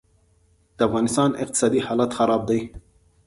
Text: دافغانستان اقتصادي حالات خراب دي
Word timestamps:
دافغانستان 0.79 1.31
اقتصادي 1.35 1.81
حالات 1.87 2.13
خراب 2.13 2.45
دي 2.45 2.73